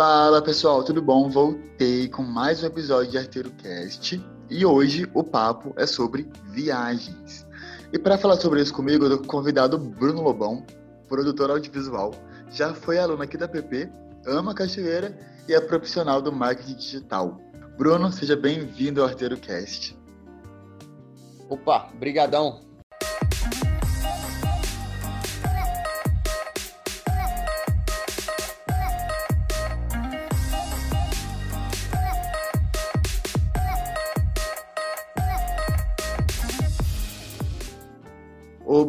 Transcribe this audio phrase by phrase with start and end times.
[0.00, 1.28] Fala pessoal, tudo bom?
[1.28, 4.18] Voltei com mais um episódio de Arteiro Cast
[4.48, 7.46] e hoje o papo é sobre viagens.
[7.92, 10.64] E para falar sobre isso comigo, eu tô convidado Bruno Lobão,
[11.06, 12.14] produtor audiovisual,
[12.50, 13.92] já foi aluno aqui da PP,
[14.26, 15.14] ama cachoeira
[15.46, 17.38] e é profissional do marketing digital.
[17.76, 19.94] Bruno, seja bem-vindo ao Arteiro Cast.
[21.46, 22.69] Opa, brigadão.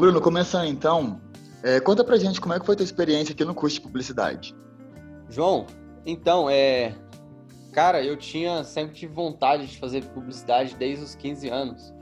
[0.01, 1.21] Bruno, começando então,
[1.61, 3.81] é, conta pra gente como é que foi a tua experiência aqui no curso de
[3.81, 4.55] publicidade.
[5.29, 5.67] João,
[6.03, 6.95] então, é...
[7.71, 11.93] Cara, eu tinha sempre tive vontade de fazer publicidade desde os 15 anos.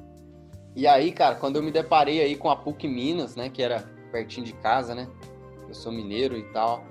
[0.77, 3.83] E aí, cara, quando eu me deparei aí com a PUC Minas, né, que era
[4.13, 5.05] pertinho de casa, né?
[5.67, 6.85] Eu sou mineiro e tal.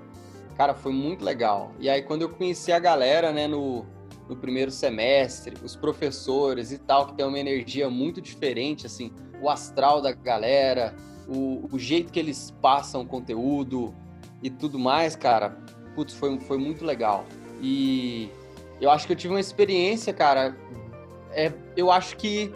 [0.55, 1.71] Cara, foi muito legal.
[1.79, 3.83] E aí, quando eu conheci a galera, né, no,
[4.29, 9.49] no primeiro semestre, os professores e tal, que tem uma energia muito diferente, assim, o
[9.49, 10.95] astral da galera,
[11.27, 13.93] o, o jeito que eles passam conteúdo
[14.41, 15.57] e tudo mais, cara,
[15.95, 17.25] putz, foi, foi muito legal.
[17.61, 18.29] E
[18.79, 20.55] eu acho que eu tive uma experiência, cara.
[21.31, 22.51] É, eu acho que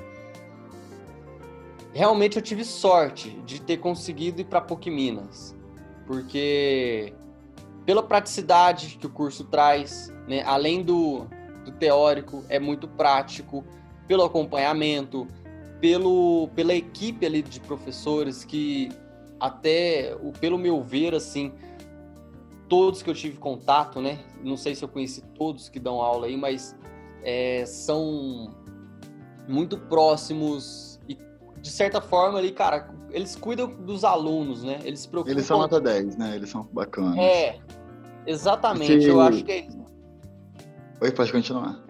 [1.94, 5.56] realmente eu tive sorte de ter conseguido ir para PUC Minas,
[6.08, 7.14] porque
[7.86, 11.28] pela praticidade que o curso traz, né, além do,
[11.66, 13.64] do teórico, é muito prático,
[14.08, 15.28] pelo acompanhamento,
[15.84, 18.90] pelo, pela equipe ali de professores que
[19.38, 21.52] até, pelo meu ver, assim,
[22.70, 24.20] todos que eu tive contato, né?
[24.42, 26.74] Não sei se eu conheci todos que dão aula aí, mas
[27.22, 28.50] é, são
[29.46, 31.18] muito próximos e,
[31.60, 34.80] de certa forma, ali, cara, eles cuidam dos alunos, né?
[34.86, 35.34] Eles se preocupam...
[35.34, 36.34] Eles são nota 10, né?
[36.34, 37.18] Eles são bacanas.
[37.18, 37.60] É,
[38.26, 39.04] exatamente.
[39.04, 39.84] Eu acho que é isso.
[41.02, 41.84] Oi, pode continuar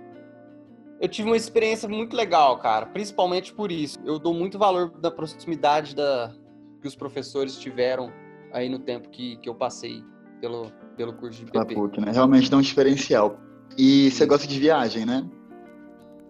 [1.04, 4.00] eu tive uma experiência muito legal, cara, principalmente por isso.
[4.06, 6.34] Eu dou muito valor da proximidade da,
[6.82, 8.10] que os professores tiveram
[8.54, 10.02] aí no tempo que, que eu passei
[10.40, 11.76] pelo, pelo curso de PP.
[11.76, 12.14] PUC, né?
[12.14, 13.38] Realmente dá um diferencial.
[13.78, 15.30] E você gosta de viagem, né?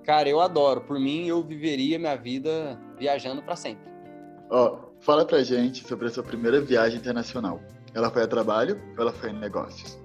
[0.04, 0.82] Cara, eu adoro.
[0.82, 3.88] Por mim, eu viveria minha vida viajando para sempre.
[4.50, 7.62] Ó, fala pra gente sobre a sua primeira viagem internacional.
[7.94, 10.00] Ela foi a trabalho ou ela foi em negócios?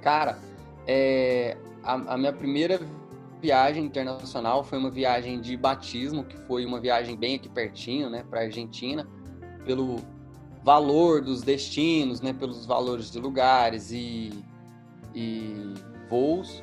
[0.00, 0.38] Cara,
[0.86, 2.80] é, a, a minha primeira
[3.40, 8.24] viagem internacional foi uma viagem de batismo, que foi uma viagem bem aqui pertinho, né,
[8.28, 9.06] para Argentina,
[9.64, 9.96] pelo
[10.64, 14.32] valor dos destinos, né, pelos valores de lugares e,
[15.14, 15.74] e
[16.08, 16.62] voos.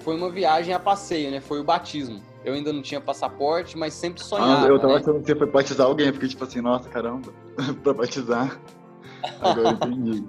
[0.00, 1.40] Foi uma viagem a passeio, né?
[1.40, 2.22] Foi o batismo.
[2.44, 4.66] Eu ainda não tinha passaporte, mas sempre sonhava.
[4.66, 5.00] Ah, eu tava né?
[5.00, 7.32] achando que você foi batizar alguém, porque tipo assim, nossa, caramba,
[7.82, 8.58] pra batizar.
[9.40, 10.24] Agora eu entendi.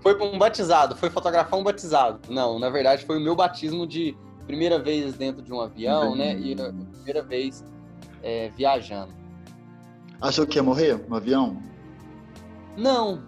[0.00, 2.20] foi um batizado, foi fotografar um batizado.
[2.30, 4.16] Não, na verdade foi o meu batismo de
[4.50, 6.36] primeira vez dentro de um avião, né?
[6.36, 7.64] E a primeira vez
[8.22, 9.12] é, viajando.
[10.20, 11.62] Achou que ia morrer no avião?
[12.76, 13.22] Não,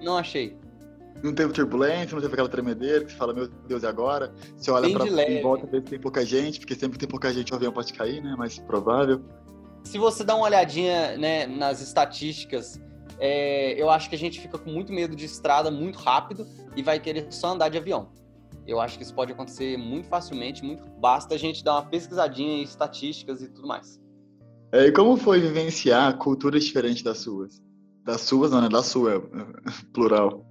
[0.00, 0.56] não achei.
[1.22, 4.32] Não teve turbulência, não teve aquela tremedeira que você fala, meu Deus, e agora?
[4.56, 7.08] Você olha para em volta e vê que tem pouca gente, porque sempre que tem
[7.08, 8.36] pouca gente o avião pode cair, né?
[8.36, 9.20] Mais provável.
[9.82, 12.80] Se você dá uma olhadinha né, nas estatísticas,
[13.18, 16.46] é, eu acho que a gente fica com muito medo de estrada muito rápido
[16.76, 18.10] e vai querer só andar de avião.
[18.68, 22.58] Eu acho que isso pode acontecer muito facilmente, muito basta a gente dar uma pesquisadinha
[22.58, 23.98] em estatísticas e tudo mais.
[24.70, 27.62] É, e como foi vivenciar culturas diferentes das suas?
[28.04, 28.68] Das suas, não, né?
[28.68, 29.22] Da sua,
[29.94, 30.44] plural.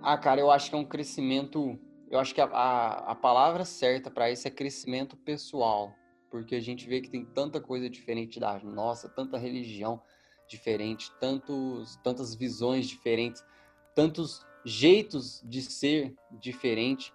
[0.00, 1.76] Ah, cara, eu acho que é um crescimento.
[2.08, 5.92] Eu acho que a, a, a palavra certa para isso é crescimento pessoal.
[6.30, 10.00] Porque a gente vê que tem tanta coisa diferente da nossa, tanta religião
[10.48, 13.42] diferente, tantos, tantas visões diferentes,
[13.96, 17.12] tantos jeitos de ser diferente.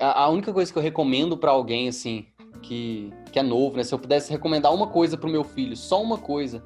[0.00, 2.26] A, a única coisa que eu recomendo para alguém, assim,
[2.62, 3.84] que, que é novo, né?
[3.84, 6.62] Se eu pudesse recomendar uma coisa pro meu filho, só uma coisa,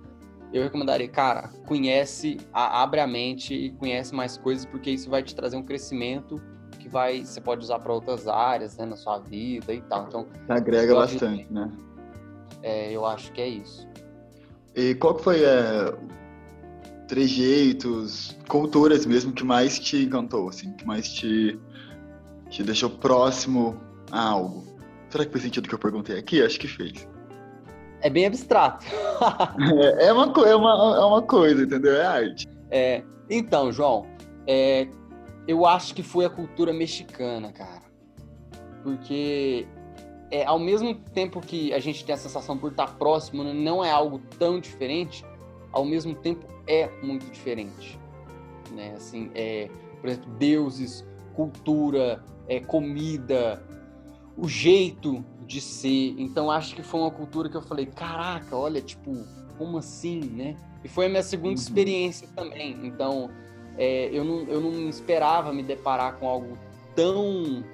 [0.53, 5.23] eu recomendaria, cara, conhece, a, abre a mente e conhece mais coisas, porque isso vai
[5.23, 6.41] te trazer um crescimento
[6.79, 10.07] que vai, você pode usar para outras áreas, né, na sua vida e tal.
[10.07, 11.71] Então, agrega bastante, né?
[12.63, 13.89] É, eu acho que é isso.
[14.75, 15.95] E qual que foi é,
[17.09, 21.59] trejeitos, culturas mesmo que mais te encantou, assim, que mais te,
[22.51, 23.81] te deixou próximo
[24.11, 24.65] a algo?
[25.09, 26.43] Será que fez sentido o que eu perguntei aqui?
[26.43, 27.09] Acho que fez.
[28.01, 28.85] É bem abstrato.
[29.99, 31.95] é, é, uma, é, uma, é uma coisa, entendeu?
[31.95, 32.49] É arte.
[32.71, 34.07] É, então, João,
[34.47, 34.89] é,
[35.47, 37.83] eu acho que foi a cultura mexicana, cara.
[38.83, 39.67] Porque
[40.31, 43.85] é, ao mesmo tempo que a gente tem a sensação por estar próximo, né, não
[43.85, 45.25] é algo tão diferente,
[45.75, 47.99] ao mesmo tempo é muito diferente,
[48.71, 48.95] né?
[48.97, 49.69] Assim, é,
[50.01, 51.05] por exemplo, deuses,
[51.35, 53.61] cultura, é, comida,
[54.37, 56.15] o jeito de ser.
[56.17, 59.13] Então acho que foi uma cultura que eu falei, caraca, olha, tipo,
[59.59, 60.57] como assim, né?
[60.85, 61.55] E foi a minha segunda uhum.
[61.55, 62.79] experiência também.
[62.85, 63.29] Então
[63.77, 66.57] é, eu, não, eu não esperava me deparar com algo
[66.95, 67.65] tão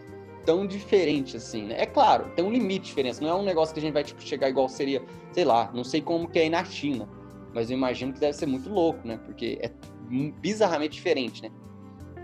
[0.43, 1.75] tão diferente assim, né?
[1.83, 3.21] É claro, tem um limite de diferença.
[3.21, 5.03] Não é um negócio que a gente vai tipo, chegar igual seria,
[5.33, 7.07] sei lá, não sei como que é aí na China,
[7.55, 9.19] mas eu imagino que deve ser muito louco, né?
[9.25, 9.71] Porque é
[10.41, 11.51] bizarramente diferente, né?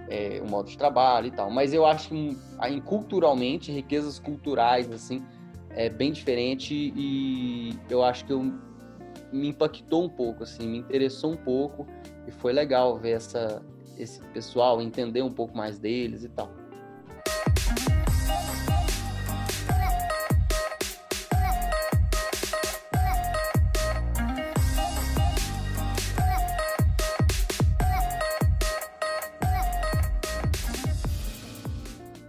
[0.09, 1.51] É, o modo de trabalho e tal.
[1.51, 2.37] Mas eu acho que
[2.69, 5.23] em, culturalmente, riquezas culturais, assim,
[5.71, 8.43] é bem diferente e eu acho que eu,
[9.33, 11.87] me impactou um pouco, assim, me interessou um pouco
[12.27, 13.63] e foi legal ver essa,
[13.99, 16.51] esse pessoal, entender um pouco mais deles e tal.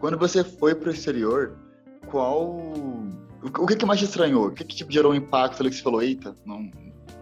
[0.07, 1.57] Quando você foi para o exterior,
[2.09, 2.56] qual.
[3.59, 4.48] O que, que mais te estranhou?
[4.48, 6.71] O que, que tipo, gerou um impacto ali que você falou, eita, não...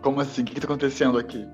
[0.03, 0.43] como assim?
[0.43, 1.47] O que, que tá acontecendo aqui?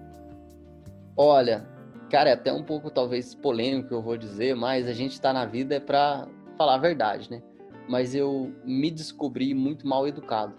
[1.15, 1.65] Olha,
[2.09, 5.45] cara, é até um pouco talvez polêmico eu vou dizer, mas a gente está na
[5.45, 7.41] vida é para falar a verdade, né?
[7.87, 10.53] Mas eu me descobri muito mal educado.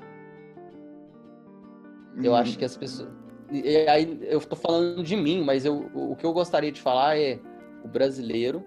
[2.16, 2.25] Hum.
[2.25, 3.10] Eu acho que as pessoas.
[3.50, 7.18] E aí eu tô falando de mim, mas eu, o que eu gostaria de falar
[7.18, 7.38] é
[7.84, 8.64] o brasileiro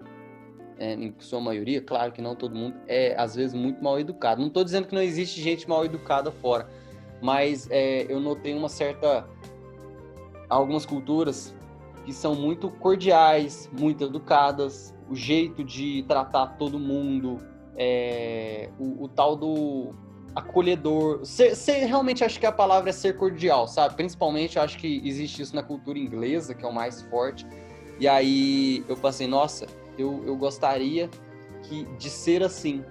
[0.78, 4.40] é, em sua maioria, claro que não todo mundo, é às vezes muito mal educado.
[4.40, 6.68] Não estou dizendo que não existe gente mal educada fora,
[7.22, 9.26] mas é, eu notei uma certa.
[10.48, 11.54] algumas culturas
[12.04, 17.38] que são muito cordiais, muito educadas, o jeito de tratar todo mundo,
[17.76, 19.92] é, o, o, tal do
[20.34, 21.24] acolhedor.
[21.24, 23.96] Ser, realmente acho que a palavra é ser cordial, sabe?
[23.96, 27.44] Principalmente acho que existe isso na cultura inglesa, que é o mais forte.
[27.98, 29.66] E aí eu passei, nossa,
[29.98, 31.08] eu, eu gostaria
[31.62, 32.84] que, de ser assim,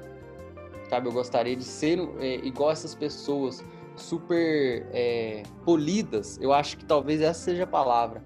[0.90, 1.08] sabe?
[1.08, 3.64] Eu gostaria de ser é, igual essas pessoas,
[3.96, 6.38] super é, polidas.
[6.42, 8.24] Eu acho que talvez essa seja a palavra.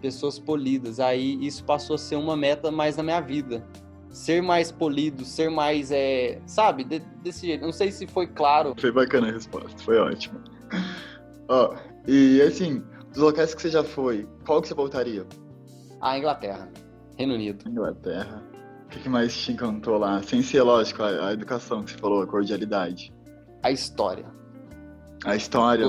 [0.00, 0.98] Pessoas polidas.
[1.00, 3.66] Aí isso passou a ser uma meta mais na minha vida.
[4.10, 7.64] Ser mais polido, ser mais, é, sabe, de, desse jeito.
[7.64, 8.74] Não sei se foi claro.
[8.78, 10.38] Foi bacana a resposta, foi ótimo.
[11.48, 11.74] Ó,
[12.06, 15.26] e assim, dos locais que você já foi, qual que você voltaria?
[16.00, 16.70] A Inglaterra.
[17.22, 17.68] Reino Unido.
[17.68, 18.42] Inglaterra.
[18.86, 20.20] O que mais te encantou lá?
[20.22, 23.12] Sem ser, lógico, a, a educação que você falou, a cordialidade.
[23.62, 24.26] A história.
[25.24, 25.86] A história.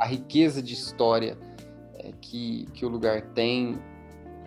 [0.00, 1.36] A riqueza de história
[1.94, 3.78] é, que, que o lugar tem,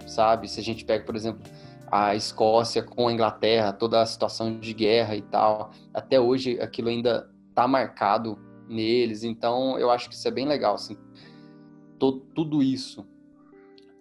[0.07, 0.50] sabe?
[0.50, 1.44] Se a gente pega, por exemplo,
[1.92, 6.89] a Escócia com a Inglaterra, toda a situação de guerra e tal, até hoje aquilo
[6.89, 10.97] ainda tá marcado neles, então eu acho que isso é bem legal, assim,
[12.00, 13.06] todo, tudo isso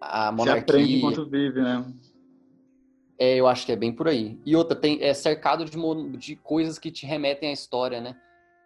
[0.01, 0.55] a monarquia.
[0.55, 1.85] Você aprende enquanto vive, né?
[3.19, 4.41] É, eu acho que é bem por aí.
[4.47, 8.17] E outra, tem, é cercado de, de coisas que te remetem à história, né?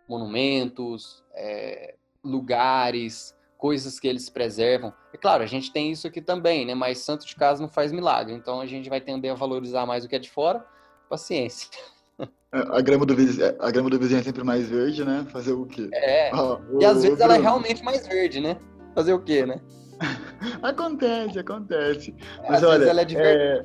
[0.08, 4.92] Monumentos, é, lugares, coisas que eles preservam.
[5.12, 6.74] É claro, a gente tem isso aqui também, né?
[6.74, 8.32] Mas santo de casa não faz milagre.
[8.32, 10.64] Então a gente vai tender a valorizar mais o que é de fora.
[11.08, 11.68] Paciência.
[12.52, 15.26] É, a grama do vizinho, é, a grama do vizinho é sempre mais verde, né?
[15.32, 15.88] Fazer o quê?
[15.92, 16.30] É.
[16.32, 18.56] Ah, e às vezes ela é realmente mais verde, né?
[18.94, 19.60] Fazer o quê, né?
[20.70, 22.14] Acontece, acontece.
[22.42, 23.64] É, Mas olha, ela é de é...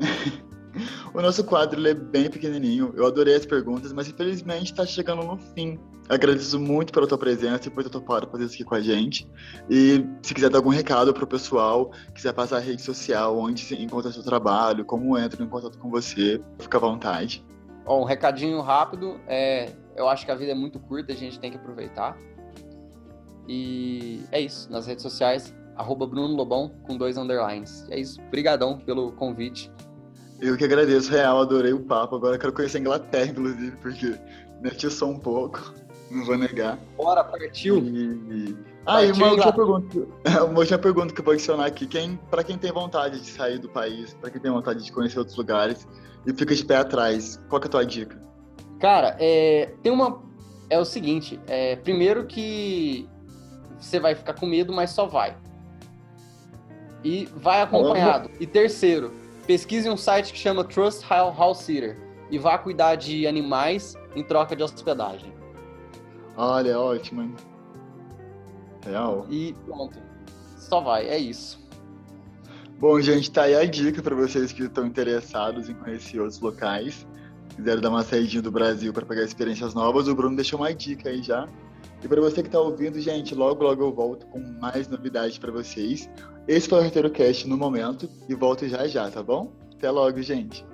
[1.14, 2.92] o nosso quadro é bem pequenininho.
[2.96, 5.78] Eu adorei as perguntas, mas infelizmente está chegando no fim.
[6.08, 9.30] Agradeço muito pela tua presença e por ter topado fazer isso aqui com a gente.
[9.68, 13.60] E se quiser dar algum recado para o pessoal, quiser passar a rede social, onde
[13.60, 17.44] se encontra seu trabalho, como entra em contato com você, fica à vontade.
[17.84, 19.20] Bom, um recadinho rápido.
[19.28, 22.16] É, eu acho que a vida é muito curta, a gente tem que aproveitar.
[23.46, 24.70] E é isso.
[24.70, 27.86] Nas redes sociais, arroba Bruno Lobão com dois underlines.
[27.90, 28.20] É isso.
[28.28, 29.72] Obrigadão pelo convite.
[30.40, 32.16] Eu que agradeço, real, adorei o papo.
[32.16, 34.18] Agora quero conhecer a Inglaterra, inclusive, porque
[34.62, 35.74] meti só um pouco,
[36.10, 36.78] não vou negar.
[36.96, 37.78] Bora, partiu!
[37.78, 38.56] E...
[38.86, 39.98] Ah, e uma última, pergunta,
[40.48, 41.86] uma última pergunta que eu vou adicionar aqui.
[41.86, 45.18] Quem, para quem tem vontade de sair do país, para quem tem vontade de conhecer
[45.18, 45.86] outros lugares
[46.26, 48.20] e fica de pé atrás, qual é a tua dica?
[48.78, 50.22] Cara, é, tem uma.
[50.70, 53.06] É o seguinte, é, primeiro que
[53.78, 55.36] você vai ficar com medo, mas só vai
[57.04, 58.30] e vai acompanhado.
[58.38, 59.12] E terceiro,
[59.46, 61.98] pesquise um site que chama Trust House Sitter
[62.30, 65.32] e vá cuidar de animais em troca de hospedagem.
[66.36, 67.34] Olha, ótimo, hein?
[68.84, 69.26] Real.
[69.28, 69.98] E pronto.
[70.56, 71.60] Só vai, é isso.
[72.78, 77.06] Bom, gente, tá aí a dica para vocês que estão interessados em conhecer outros locais.
[77.54, 81.10] Quiseram dar uma saída do Brasil para pegar experiências novas, o Bruno deixou uma dica
[81.10, 81.46] aí já.
[82.02, 85.52] E para você que está ouvindo, gente, logo logo eu volto com mais novidades para
[85.52, 86.08] vocês.
[86.48, 89.52] Esse foi o Roteiro Cast no momento e volto já já, tá bom?
[89.74, 90.64] Até logo, gente.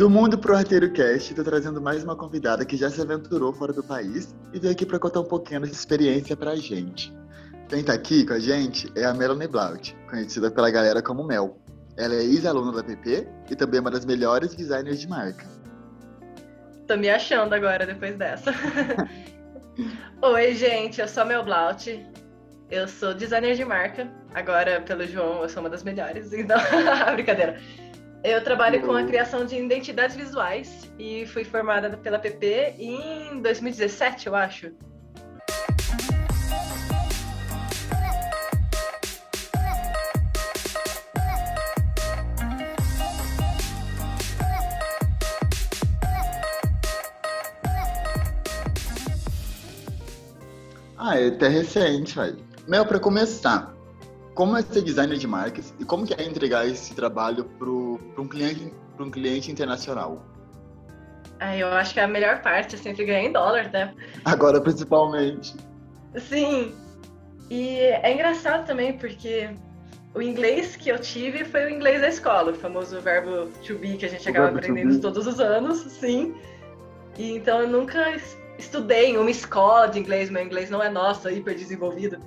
[0.00, 3.70] Do mundo pro Arteiro Cast, tô trazendo mais uma convidada que já se aventurou fora
[3.70, 7.12] do país e veio aqui para contar um pouquinho dessa experiência pra gente.
[7.68, 11.58] Quem tá aqui com a gente é a Melanie Blaut, conhecida pela galera como Mel.
[11.98, 15.44] Ela é ex-aluna da PP e também é uma das melhores designers de marca.
[16.88, 18.54] Tô me achando agora depois dessa.
[20.22, 22.06] Oi, gente, eu sou a Mel Blaut.
[22.70, 24.10] Eu sou designer de marca.
[24.32, 26.32] Agora, pelo João, eu sou uma das melhores.
[26.40, 26.56] Então,
[27.12, 27.60] brincadeira.
[28.22, 34.26] Eu trabalho com a criação de identidades visuais e fui formada pela PP em 2017,
[34.26, 34.72] eu acho.
[50.98, 52.38] Ah, é até recente, velho.
[52.68, 53.74] Mel, para começar,
[54.40, 58.26] como é ser designer de marcas e como que é entregar esse trabalho para um
[58.26, 60.24] cliente, para um cliente internacional?
[61.38, 63.94] Ah, eu acho que a melhor parte é sempre ganhar em dólar, né?
[64.24, 65.54] Agora, principalmente.
[66.16, 66.74] Sim.
[67.50, 69.50] E é engraçado também porque
[70.14, 73.98] o inglês que eu tive foi o inglês da escola, o famoso verbo to be
[73.98, 76.34] que a gente o acaba aprendendo todos os anos, sim.
[77.18, 78.18] E então eu nunca
[78.58, 82.18] estudei em uma escola de inglês, meu inglês não é nossa, hiper desenvolvido.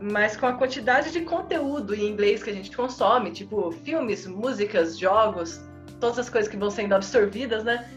[0.00, 4.98] Mas com a quantidade de conteúdo em inglês que a gente consome, tipo filmes, músicas,
[4.98, 5.60] jogos,
[6.00, 7.88] todas as coisas que vão sendo absorvidas, né?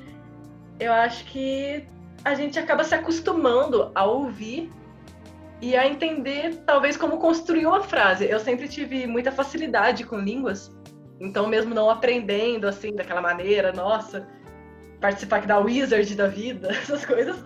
[0.79, 1.85] Eu acho que
[2.23, 4.71] a gente acaba se acostumando a ouvir
[5.61, 8.25] e a entender, talvez, como construir uma frase.
[8.25, 10.71] Eu sempre tive muita facilidade com línguas,
[11.19, 14.25] então, mesmo não aprendendo assim, daquela maneira, nossa,
[15.01, 17.43] participar da Wizard da vida, essas coisas,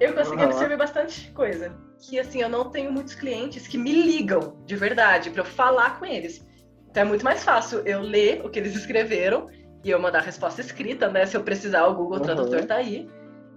[0.00, 0.50] eu consegui uhum.
[0.50, 1.87] absorver bastante coisa.
[2.00, 5.98] Que assim, eu não tenho muitos clientes que me ligam de verdade para eu falar
[5.98, 6.46] com eles.
[6.90, 9.48] Então é muito mais fácil eu ler o que eles escreveram
[9.84, 11.26] e eu mandar a resposta escrita, né?
[11.26, 12.24] Se eu precisar, o Google uhum.
[12.24, 13.08] Tradutor tá aí.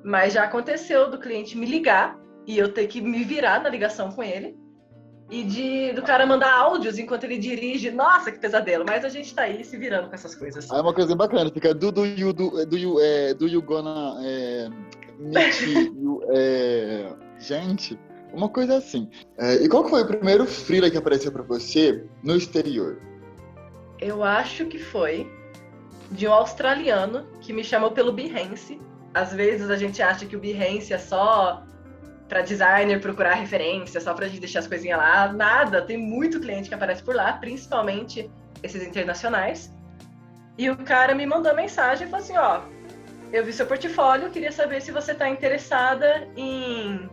[0.03, 4.11] Mas já aconteceu do cliente me ligar e eu ter que me virar na ligação
[4.11, 4.57] com ele.
[5.29, 7.89] E de, do cara mandar áudios enquanto ele dirige.
[7.89, 8.83] Nossa, que pesadelo.
[8.85, 10.69] Mas a gente tá aí se virando com essas coisas.
[10.69, 11.49] Ah, é uma coisa bacana.
[11.49, 14.67] Fica do, do, you, do, do, you, é, do you gonna é,
[16.33, 17.97] é, gente,
[18.33, 19.09] uma coisa assim.
[19.37, 22.99] É, e qual foi o primeiro freela que apareceu para você no exterior?
[23.99, 25.29] Eu acho que foi
[26.11, 28.79] de um australiano que me chamou pelo Behance.
[29.13, 31.63] Às vezes a gente acha que o Behance é só
[32.27, 35.31] para designer procurar referência, só para gente deixar as coisinhas lá.
[35.33, 38.31] Nada, tem muito cliente que aparece por lá, principalmente
[38.63, 39.71] esses internacionais.
[40.57, 42.61] E o cara me mandou mensagem e falou assim: ó,
[43.33, 47.09] eu vi seu portfólio, queria saber se você está interessada em,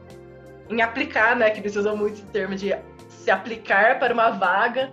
[0.68, 1.50] em aplicar, né?
[1.50, 2.74] Que eles usam muito o termo de
[3.08, 4.92] se aplicar para uma vaga.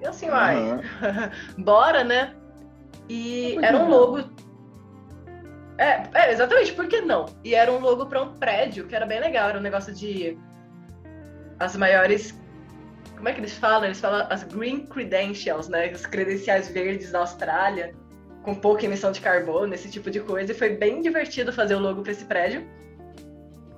[0.00, 0.80] E assim, uai, uhum.
[1.62, 2.34] bora, né?
[3.08, 4.24] E era um logo.
[5.76, 7.26] É, é, exatamente, por que não?
[7.42, 10.38] E era um logo para um prédio, que era bem legal, era um negócio de
[11.58, 12.38] as maiores.
[13.16, 13.84] Como é que eles falam?
[13.84, 15.90] Eles falam as Green Credentials, né?
[15.92, 17.94] Os credenciais verdes da Austrália
[18.42, 20.52] com pouca emissão de carbono, esse tipo de coisa.
[20.52, 22.64] E foi bem divertido fazer o logo para esse prédio.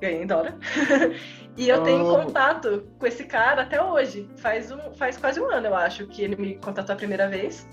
[0.00, 0.56] Ganhei em dólar.
[1.56, 1.82] e eu oh.
[1.82, 4.28] tenho contato com esse cara até hoje.
[4.36, 7.66] Faz, um, faz quase um ano, eu acho, que ele me contatou a primeira vez.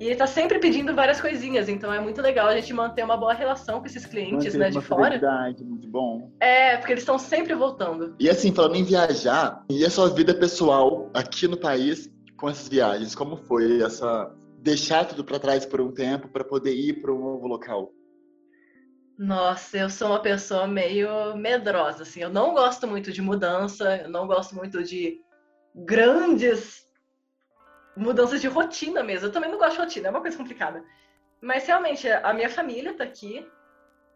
[0.00, 3.18] E ele tá sempre pedindo várias coisinhas, então é muito legal a gente manter uma
[3.18, 5.20] boa relação com esses clientes, né, de fora.
[5.62, 6.32] Muito bom.
[6.40, 8.14] É, porque eles estão sempre voltando.
[8.18, 12.66] E assim, falando em viajar, e a sua vida pessoal aqui no país com essas
[12.66, 17.12] viagens, como foi essa deixar tudo para trás por um tempo para poder ir para
[17.12, 17.92] um novo local?
[19.20, 22.22] Nossa, eu sou uma pessoa meio medrosa, assim.
[22.22, 25.20] Eu não gosto muito de mudança, eu não gosto muito de
[25.74, 26.88] grandes
[27.94, 29.26] mudanças de rotina mesmo.
[29.26, 30.82] Eu também não gosto de rotina, é uma coisa complicada.
[31.38, 33.46] Mas realmente, a minha família tá aqui,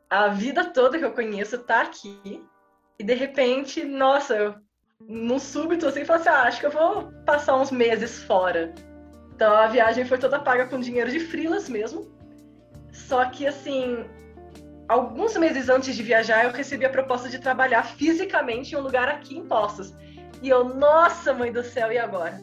[0.08, 2.42] a vida toda que eu conheço tá aqui,
[2.98, 4.54] e de repente, nossa, eu,
[4.98, 8.72] num súbito assim, falo assim: ah, acho que eu vou passar uns meses fora.
[9.34, 12.10] Então a viagem foi toda paga com dinheiro de frilas mesmo.
[12.90, 14.08] Só que assim,
[14.88, 19.08] alguns meses antes de viajar, eu recebi a proposta de trabalhar fisicamente em um lugar
[19.08, 19.94] aqui em Poços.
[20.42, 22.42] E eu, nossa, mãe do céu, e agora?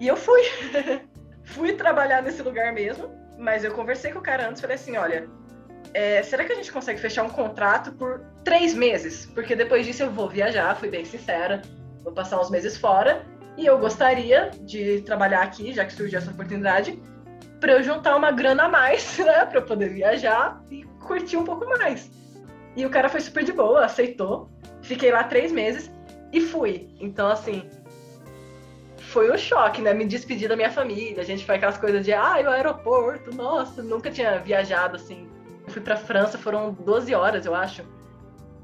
[0.00, 0.42] E eu fui.
[1.44, 5.28] fui trabalhar nesse lugar mesmo, mas eu conversei com o cara antes falei assim: olha,
[5.94, 9.26] é, será que a gente consegue fechar um contrato por três meses?
[9.26, 11.62] Porque depois disso eu vou viajar, fui bem sincera,
[12.02, 13.24] vou passar uns meses fora
[13.56, 17.00] e eu gostaria de trabalhar aqui, já que surgiu essa oportunidade,
[17.60, 21.66] para eu juntar uma grana a mais, né, para poder viajar e curtir um pouco
[21.66, 22.10] mais.
[22.76, 24.50] E o cara foi super de boa, aceitou.
[24.82, 25.90] Fiquei lá três meses
[26.32, 26.88] e fui.
[27.00, 27.68] Então, assim,
[28.98, 29.92] foi um choque, né?
[29.92, 31.20] Me despedir da minha família.
[31.20, 35.28] A gente foi aquelas coisas de, ah, o aeroporto, nossa, nunca tinha viajado assim.
[35.66, 37.82] Eu fui pra França, foram 12 horas, eu acho.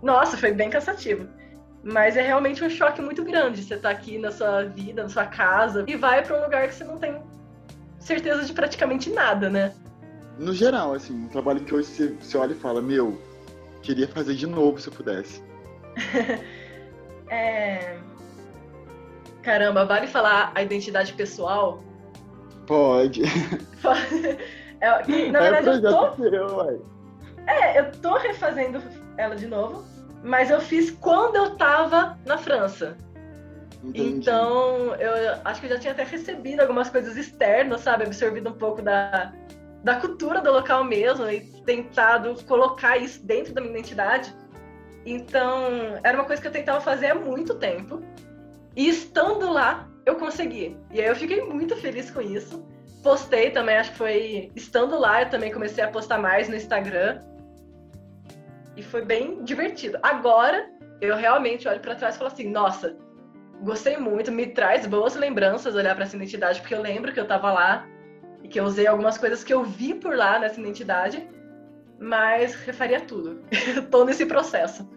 [0.03, 1.27] Nossa, foi bem cansativo.
[1.83, 3.63] Mas é realmente um choque muito grande.
[3.63, 6.75] Você tá aqui na sua vida, na sua casa, e vai para um lugar que
[6.75, 7.21] você não tem
[8.04, 9.73] certeza de praticamente nada, né?
[10.38, 13.20] No geral, assim, um trabalho que hoje você, você olha e fala, meu,
[13.82, 15.42] queria fazer de novo se eu pudesse.
[17.28, 17.99] é...
[19.42, 21.82] Caramba, vale falar a identidade pessoal?
[22.66, 23.23] Pode.
[24.80, 26.84] é, na é verdade, eu tô.
[27.46, 28.82] É, eu tô refazendo
[29.18, 29.84] ela de novo
[30.25, 32.96] mas eu fiz quando eu tava na França.
[33.85, 34.19] Entendi.
[34.19, 38.05] Então, eu acho que eu já tinha até recebido algumas coisas externas, sabe?
[38.05, 39.33] Absorvido um pouco da,
[39.83, 44.35] da cultura do local mesmo e tentado colocar isso dentro da minha identidade.
[45.05, 48.03] Então, era uma coisa que eu tentava fazer há muito tempo.
[48.75, 50.76] E estando lá, eu consegui.
[50.91, 52.67] E aí eu fiquei muito feliz com isso.
[53.03, 57.21] Postei também, acho que foi estando lá, eu também comecei a postar mais no Instagram.
[58.76, 59.99] E foi bem divertido.
[60.03, 62.97] Agora, eu realmente olho para trás e falo assim: nossa,
[63.62, 67.25] gostei muito, me traz boas lembranças olhar para essa identidade, porque eu lembro que eu
[67.25, 67.87] estava lá
[68.42, 71.28] e que eu usei algumas coisas que eu vi por lá nessa identidade,
[71.99, 73.40] mas refaria tudo.
[73.90, 74.88] Tô nesse processo.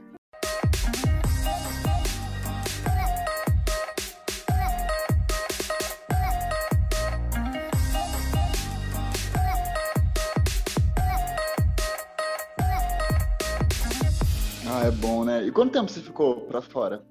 [14.88, 15.44] é bom, né?
[15.44, 17.04] E quanto tempo você ficou pra fora?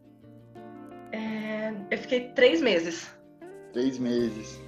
[1.67, 3.11] É, eu fiquei três meses.
[3.73, 4.61] Três meses.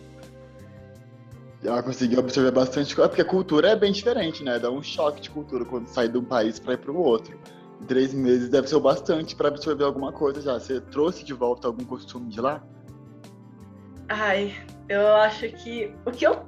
[1.63, 4.59] Ela conseguiu absorver bastante coisa, porque a cultura é bem diferente, né?
[4.59, 7.39] Dá um choque de cultura quando sai de um país para ir para o outro.
[7.81, 10.59] Em três meses deve ser o bastante para absorver alguma coisa já.
[10.59, 12.63] Você trouxe de volta algum costume de lá?
[14.09, 14.55] Ai,
[14.89, 16.45] eu acho que o que eu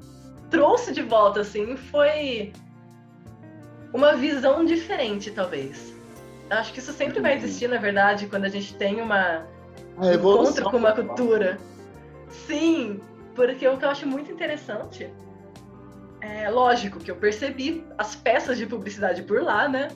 [0.49, 2.53] trouxe de volta, assim, foi
[3.93, 5.95] uma visão diferente, talvez.
[6.49, 9.47] Acho que isso sempre vai existir, na verdade, quando a gente tem uma
[10.01, 11.59] um encontro com uma cultura.
[12.29, 13.01] Sim,
[13.35, 15.13] porque o que eu acho muito interessante
[16.21, 19.89] é lógico que eu percebi as peças de publicidade por lá, né?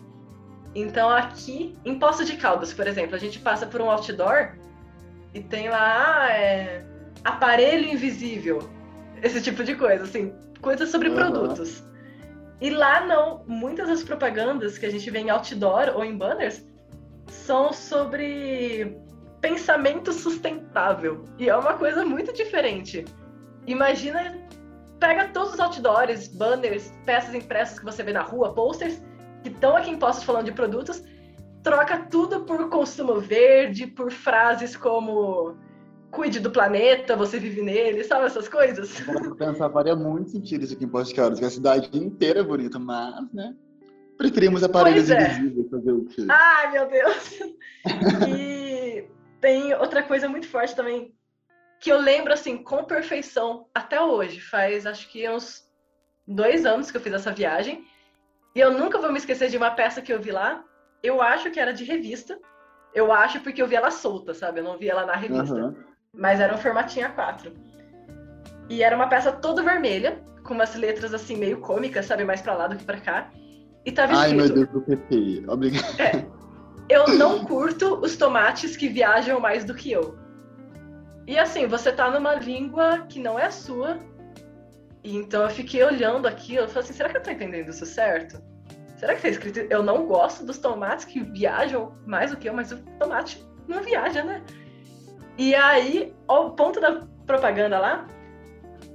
[0.74, 4.56] Então aqui, em Poço de Caldas, por exemplo, a gente passa por um outdoor
[5.32, 6.84] e tem lá ah, é,
[7.22, 8.68] aparelho invisível,
[9.22, 11.14] esse tipo de coisa, assim, coisas sobre uhum.
[11.14, 11.84] produtos.
[12.60, 16.64] E lá não, muitas das propagandas que a gente vê em outdoor ou em banners
[17.28, 18.96] são sobre
[19.44, 21.22] pensamento sustentável.
[21.38, 23.04] E é uma coisa muito diferente.
[23.66, 24.48] Imagina,
[24.98, 29.02] pega todos os outdoors, banners, peças impressas que você vê na rua, posters
[29.42, 31.02] que estão aqui em postos falando de produtos,
[31.62, 35.54] troca tudo por consumo verde, por frases como
[36.10, 38.98] cuide do planeta, você vive nele, sabe essas coisas?
[39.36, 42.78] Pensar, faria muito sentido isso aqui em Posto Caldas, que a cidade inteira é bonita,
[42.78, 43.54] mas, né?
[44.16, 45.20] Preferimos aparelhos é.
[45.20, 46.24] invisíveis fazer o quê?
[46.30, 47.40] Ai, meu Deus!
[48.28, 48.63] e
[49.44, 51.14] tem outra coisa muito forte também,
[51.80, 54.40] que eu lembro, assim, com perfeição, até hoje.
[54.40, 55.62] Faz, acho que uns
[56.26, 57.84] dois anos que eu fiz essa viagem.
[58.54, 60.64] E eu nunca vou me esquecer de uma peça que eu vi lá.
[61.02, 62.38] Eu acho que era de revista.
[62.94, 64.60] Eu acho porque eu vi ela solta, sabe?
[64.60, 65.54] Eu não vi ela na revista.
[65.54, 67.52] Uhum mas era um formatinho A4.
[68.70, 72.54] E era uma peça toda vermelha, com umas letras assim meio cômicas, sabe, mais para
[72.54, 73.30] lá do que para cá.
[73.84, 74.30] E tava escrito.
[74.30, 76.00] Ai, meu Deus do PP, obrigado.
[76.00, 76.24] É,
[76.88, 80.18] eu não curto os tomates que viajam mais do que eu.
[81.26, 83.98] E assim, você tá numa língua que não é a sua.
[85.02, 87.86] E então eu fiquei olhando aquilo, eu falei assim, será que eu tô entendendo isso
[87.86, 88.42] certo?
[88.96, 92.54] Será que tá escrito, eu não gosto dos tomates que viajam mais do que eu,
[92.54, 94.42] mas o tomate não viaja, né?
[95.36, 98.06] E aí, o ponto da propaganda lá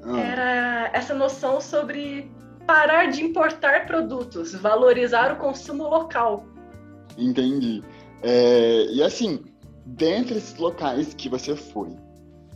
[0.04, 0.20] ah.
[0.20, 2.32] era essa noção sobre
[2.66, 6.46] parar de importar produtos, valorizar o consumo local.
[7.18, 7.84] Entendi.
[8.22, 9.44] É, e assim,
[9.86, 11.96] dentre esses locais que você foi,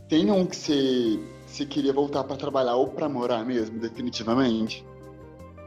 [0.08, 4.86] tem um que você, você queria voltar para trabalhar ou para morar mesmo, definitivamente?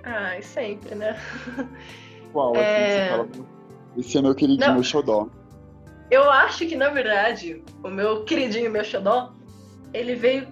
[0.03, 1.19] Ah, sempre, né?
[2.31, 2.51] Qual?
[2.55, 2.89] Assim, é...
[2.89, 3.29] Você fala,
[3.97, 5.27] esse é meu queridinho, meu xodó.
[6.09, 9.33] Eu acho que, na verdade, o meu queridinho, meu xodó,
[9.93, 10.47] ele veio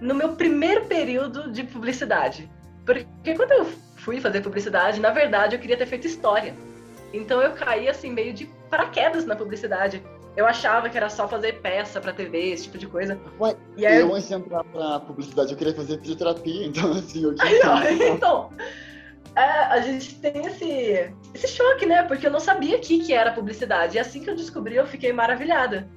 [0.00, 2.50] no meu primeiro período de publicidade.
[2.84, 3.64] Porque quando eu
[3.96, 6.54] fui fazer publicidade, na verdade, eu queria ter feito história.
[7.12, 10.02] Então eu caí, assim, meio de paraquedas na publicidade.
[10.34, 13.20] Eu achava que era só fazer peça pra TV, esse tipo de coisa.
[13.38, 17.22] Ué, e aí, eu, antes de entrar pra publicidade, eu queria fazer fisioterapia, então, assim,
[17.22, 17.74] eu tinha...
[17.74, 18.50] Aí, então,
[19.36, 22.02] é, a gente tem esse, esse choque, né?
[22.02, 23.96] Porque eu não sabia o que, que era publicidade.
[23.96, 25.88] E assim que eu descobri, eu fiquei maravilhada.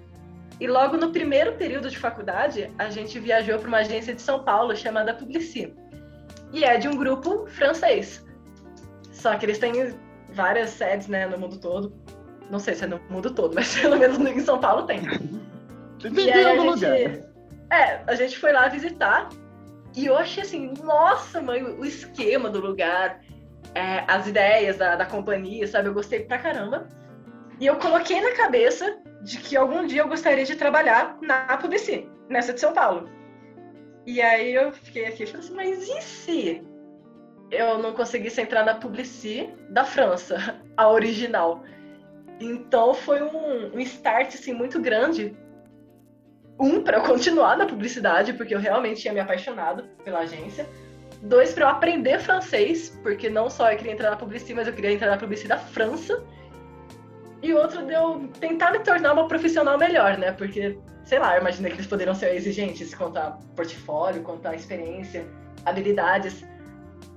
[0.59, 4.43] E logo no primeiro período de faculdade, a gente viajou para uma agência de São
[4.43, 5.73] Paulo chamada Publici.
[6.53, 8.25] E é de um grupo francês.
[9.11, 9.93] Só que eles têm
[10.35, 11.93] várias sedes né, no mundo todo.
[12.51, 15.01] Não sei se é no mundo todo, mas pelo menos em São Paulo tem.
[16.03, 16.85] e aí a gente,
[17.71, 19.29] é, a gente foi lá visitar
[19.95, 23.21] e eu achei assim, nossa, mãe, o esquema do lugar,
[23.73, 25.87] é, as ideias da, da companhia, sabe?
[25.87, 26.87] Eu gostei pra caramba.
[27.59, 32.09] E eu coloquei na cabeça de que algum dia eu gostaria de trabalhar na Publici,
[32.29, 33.09] nessa de São Paulo.
[34.05, 36.74] E aí eu fiquei aqui e falei assim, mas e se
[37.51, 41.63] eu não conseguisse entrar na Publici da França, a original?
[42.39, 45.35] Então foi um, um start assim, muito grande.
[46.59, 50.65] Um, para eu continuar na publicidade, porque eu realmente tinha me apaixonado pela agência.
[51.21, 54.73] Dois, para eu aprender francês, porque não só eu queria entrar na Publici, mas eu
[54.73, 56.23] queria entrar na Publici da França
[57.41, 60.31] e outro de eu tentar me tornar uma profissional melhor, né?
[60.31, 65.25] Porque, sei lá, imagina que eles poderiam ser exigentes quanto a portfólio, quanto a experiência,
[65.65, 66.43] habilidades.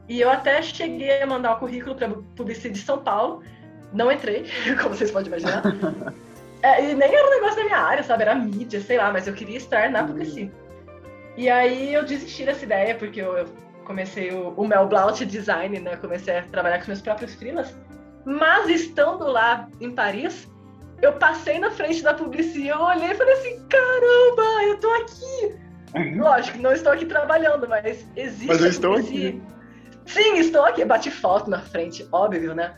[0.08, 3.42] E eu até cheguei a mandar o currículo para Publicidade de São Paulo.
[3.92, 4.46] Não entrei,
[4.80, 5.62] como vocês podem imaginar.
[6.62, 8.22] é, e nem era um negócio da minha área, sabe?
[8.22, 10.52] Era mídia, sei lá, mas eu queria estar na Publicidade.
[11.36, 13.48] E aí eu desisti dessa ideia, porque eu, eu
[13.84, 15.96] comecei o, o Mel Blaut Design, né?
[15.96, 17.74] comecei a trabalhar com meus próprios freelas.
[18.24, 20.48] Mas estando lá em Paris,
[21.00, 25.54] eu passei na frente da Publici, eu olhei e falei assim, caramba, eu tô aqui.
[26.18, 28.46] Lógico, não estou aqui trabalhando, mas existe.
[28.46, 29.40] Mas eu estou aqui.
[30.08, 30.84] Sim, estou aqui.
[30.84, 32.74] Bati foto na frente, óbvio, né?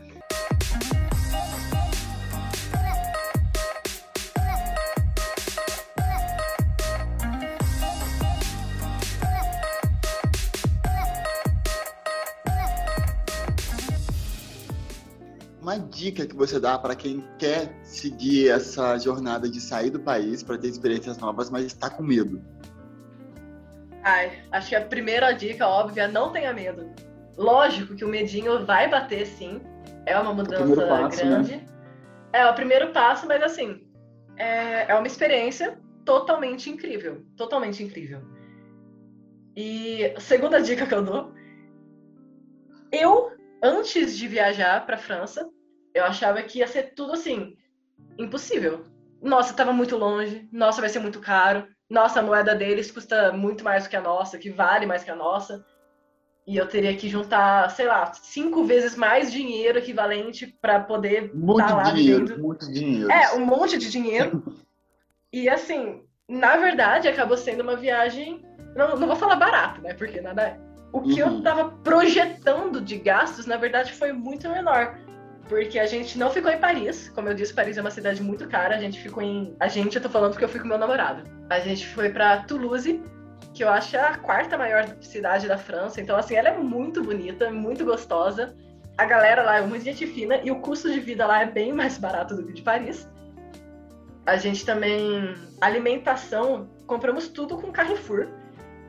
[15.71, 20.43] uma dica que você dá para quem quer seguir essa jornada de sair do país
[20.43, 22.43] para ter experiências novas, mas está com medo?
[24.03, 26.91] Ai, acho que a primeira dica óbvia, não tenha medo.
[27.41, 29.63] Lógico que o medinho vai bater sim,
[30.05, 31.31] é uma mudança passo, né?
[31.31, 31.57] grande.
[31.57, 31.67] Né?
[32.35, 33.83] É o primeiro passo, mas assim,
[34.37, 38.21] é, é uma experiência totalmente incrível, totalmente incrível.
[39.57, 41.33] E segunda dica que eu dou,
[42.93, 45.49] eu antes de viajar para França,
[45.95, 47.57] eu achava que ia ser tudo assim,
[48.19, 48.85] impossível.
[49.23, 50.47] Nossa, estava muito longe.
[50.53, 51.67] Nossa, vai ser muito caro.
[51.89, 55.11] Nossa, a moeda deles custa muito mais do que a nossa, que vale mais que
[55.11, 55.65] a nossa.
[56.47, 61.67] E eu teria que juntar, sei lá, cinco vezes mais dinheiro equivalente para poder muito
[61.67, 63.11] tá lá dinheiro, muito dinheiro.
[63.11, 64.43] É, um monte de dinheiro.
[65.33, 68.45] e assim, na verdade, acabou sendo uma viagem.
[68.75, 69.95] Não, não vou falar barato, né?
[69.95, 70.43] Porque nada.
[70.43, 70.71] É.
[70.93, 71.37] O que uhum.
[71.37, 74.99] eu tava projetando de gastos, na verdade, foi muito menor
[75.51, 77.09] porque a gente não ficou em Paris.
[77.13, 78.77] Como eu disse, Paris é uma cidade muito cara.
[78.77, 79.53] A gente ficou em.
[79.59, 81.25] A gente, eu tô falando porque eu fui com meu namorado.
[81.51, 83.03] A gente foi para Toulouse,
[83.53, 86.01] que eu acho a quarta maior cidade da França.
[86.01, 88.55] Então, assim, ela é muito bonita, muito gostosa.
[88.97, 91.73] A galera lá é muito gente fina e o custo de vida lá é bem
[91.73, 93.09] mais barato do que de Paris.
[94.27, 95.35] A gente também.
[95.61, 98.29] Alimentação, compramos tudo com Carrefour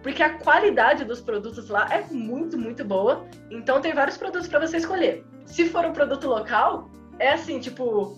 [0.01, 3.25] porque a qualidade dos produtos lá é muito, muito boa.
[3.49, 5.23] Então tem vários produtos para você escolher.
[5.45, 8.17] Se for um produto local, é assim, tipo,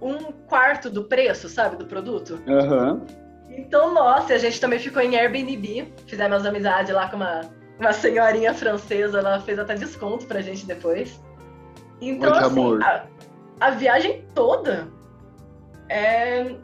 [0.00, 2.40] um quarto do preço, sabe, do produto.
[2.46, 3.04] Uhum.
[3.60, 7.42] Então, nossa, a gente também ficou em Airbnb, fizemos amizade lá com uma,
[7.78, 11.20] uma senhorinha francesa, ela fez até desconto pra gente depois.
[12.00, 13.10] Então, Muito assim.
[13.60, 14.88] A, a viagem toda
[15.90, 16.54] é,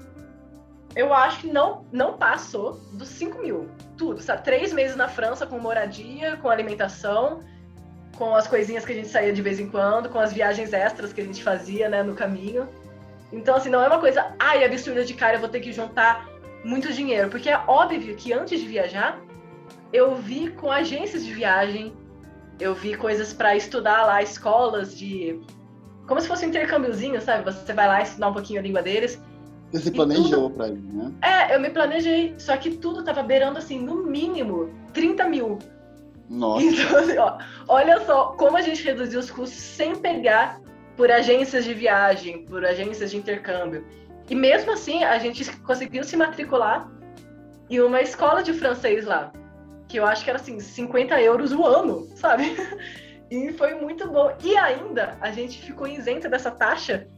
[0.94, 3.68] eu acho que não, não passou dos 5 mil.
[3.98, 4.42] Tudo, sabe?
[4.42, 7.40] Três meses na França com moradia, com alimentação,
[8.16, 11.12] com as coisinhas que a gente saía de vez em quando, com as viagens extras
[11.12, 12.66] que a gente fazia, né, no caminho.
[13.30, 16.26] Então, assim, não é uma coisa, ai, absurda de cara, eu vou ter que juntar
[16.66, 17.30] muito dinheiro.
[17.30, 19.20] Porque é óbvio que antes de viajar,
[19.92, 21.92] eu vi com agências de viagem,
[22.58, 25.40] eu vi coisas para estudar lá, escolas de.
[26.06, 27.44] Como se fosse um intercâmbiozinho, sabe?
[27.44, 29.20] Você vai lá estudar um pouquinho a língua deles.
[29.72, 30.50] Você se planejou tudo...
[30.50, 31.12] pra ir, né?
[31.22, 32.34] É, eu me planejei.
[32.38, 35.58] Só que tudo tava beirando, assim, no mínimo 30 mil.
[36.28, 36.64] Nossa.
[36.64, 40.60] Então, assim, ó, olha só como a gente reduziu os custos sem pegar
[40.96, 43.84] por agências de viagem, por agências de intercâmbio.
[44.28, 46.90] E mesmo assim, a gente conseguiu se matricular
[47.70, 49.32] em uma escola de francês lá.
[49.88, 52.56] Que eu acho que era assim, 50 euros o ano, sabe?
[53.28, 54.32] E foi muito bom.
[54.42, 57.08] E ainda a gente ficou isenta dessa taxa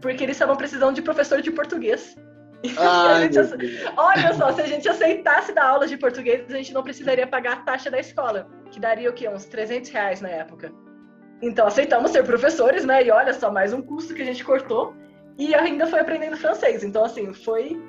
[0.00, 2.16] porque eles estavam precisando de professor de português.
[2.76, 3.30] Ai,
[3.96, 7.52] Olha só, se a gente aceitasse dar aulas de português, a gente não precisaria pagar
[7.52, 9.28] a taxa da escola, que daria o quê?
[9.28, 10.72] Uns 300 reais na época.
[11.40, 13.04] Então aceitamos ser professores, né?
[13.04, 14.94] E olha só, mais um custo que a gente cortou.
[15.38, 16.84] E ainda foi aprendendo francês.
[16.84, 17.80] Então, assim, foi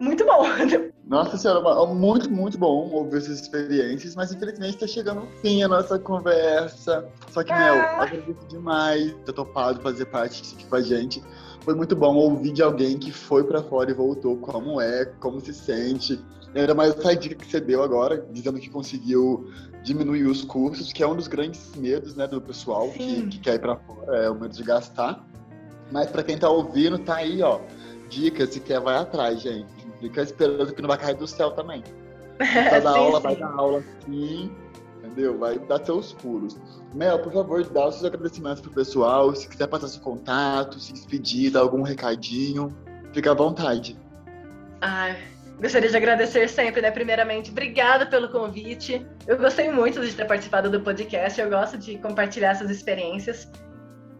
[0.00, 0.42] muito bom.
[1.06, 5.68] Nossa senhora, muito, muito bom ouvir essas experiências, mas infelizmente está chegando o fim a
[5.68, 7.06] nossa conversa.
[7.30, 8.02] Só que, ah.
[8.02, 11.22] Agradeço demais ter topado fazer parte aqui com a gente.
[11.60, 15.40] Foi muito bom ouvir de alguém que foi para fora e voltou, como é, como
[15.40, 16.18] se sente.
[16.54, 19.50] E ainda mais essa dica que você deu agora, dizendo que conseguiu
[19.82, 23.54] diminuir os custos, que é um dos grandes medos né, do pessoal que, que, quer
[23.54, 25.26] ir para fora, é o medo de gastar.
[25.92, 27.60] Mas para quem está ouvindo, tá aí, ó.
[28.08, 29.68] Dicas, se quer, vai atrás, gente.
[30.00, 31.84] Fica esperando que não vai cair do céu também.
[32.70, 33.22] Vai dar aula, sim.
[33.22, 34.52] vai dar aula sim,
[34.98, 35.38] entendeu?
[35.38, 36.58] Vai dar seus pulos.
[36.92, 39.32] Mel, por favor, dá os seus agradecimentos pro pessoal.
[39.36, 42.76] Se quiser passar seu contato, se despedir, dar algum recadinho,
[43.12, 43.96] fica à vontade.
[44.80, 45.16] Ai,
[45.60, 46.90] gostaria de agradecer sempre, né?
[46.90, 49.06] Primeiramente, obrigada pelo convite.
[49.24, 51.40] Eu gostei muito de ter participado do podcast.
[51.40, 53.48] Eu gosto de compartilhar essas experiências.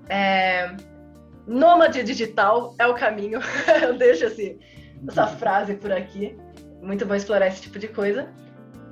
[0.09, 0.77] É...
[1.47, 3.41] Nômade digital é o caminho.
[3.83, 4.59] Eu deixo assim,
[5.09, 6.37] essa frase por aqui.
[6.81, 8.29] Muito bom explorar esse tipo de coisa.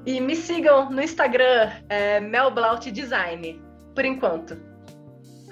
[0.07, 3.61] E me sigam no Instagram, é Melblaut Design,
[3.95, 4.57] por enquanto.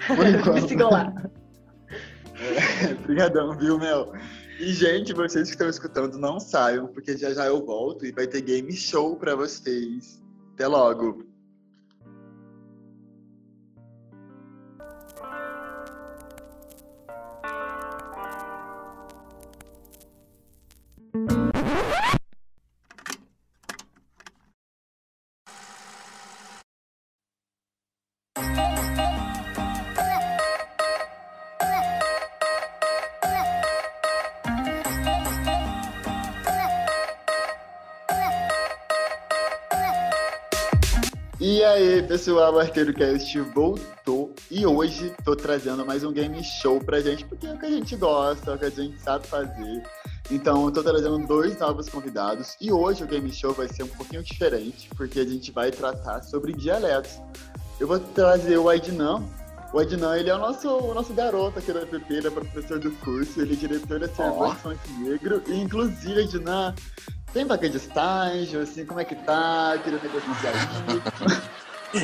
[0.07, 0.53] Por enquanto.
[0.53, 1.13] me sigam lá.
[3.03, 4.13] Obrigadão, viu, Mel?
[4.59, 8.27] E, gente, vocês que estão escutando, não saiam, porque já já eu volto e vai
[8.27, 10.21] ter game show para vocês.
[10.53, 11.28] Até logo!
[42.09, 47.23] Pessoal, o Arqueiro Cast voltou e hoje tô trazendo mais um game show pra gente,
[47.23, 49.83] porque é o que a gente gosta, é o que a gente sabe fazer.
[50.31, 53.87] Então, eu tô trazendo dois novos convidados e hoje o game show vai ser um
[53.89, 57.21] pouquinho diferente, porque a gente vai tratar sobre dialetos.
[57.79, 59.21] Eu vou trazer o Adnan.
[59.71, 62.79] O Adnan, ele é o nosso, o nosso garoto aqui da PP, ele é professor
[62.79, 65.03] do curso, ele é diretor da Cerveja oh.
[65.03, 66.73] Negro, e inclusive, Adnan,
[67.31, 69.79] tem vaga de estágio, assim, como é que tá?
[69.83, 71.49] Queria negociar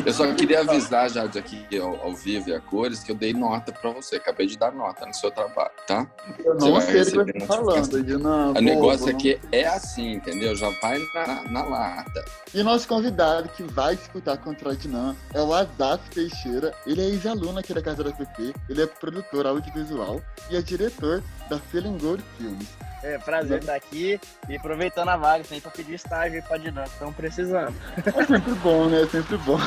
[0.06, 3.16] Eu só queria avisar já de aqui ao, ao, vivo e a cores que eu
[3.16, 4.16] dei nota para você.
[4.16, 6.08] Acabei de dar nota no seu trabalho, tá?
[6.44, 8.52] Eu não sei o que você tá falando, não.
[8.52, 10.56] O negócio aqui é assim, entendeu?
[10.56, 12.26] Já vai na, na lata.
[12.54, 16.74] E nosso convidado que vai disputar contra o Dinan é o Azaf Teixeira.
[16.86, 18.54] Ele é ex-aluno aqui da Casa da PP.
[18.70, 22.68] Ele é produtor audiovisual e é diretor da Feeling Good Filmes.
[23.06, 26.92] É prazer estar aqui e aproveitando a vaga, tem para pedir estágio aí pra dinâmica,
[26.92, 27.76] estão precisando.
[27.98, 29.04] É sempre bom, né?
[29.04, 29.60] É sempre bom.